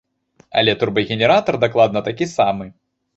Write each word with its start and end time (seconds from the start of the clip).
Але 0.61 0.73
турбагенератар 0.83 1.55
дакладна 1.65 2.03
такі 2.09 2.29
самы. 2.35 2.67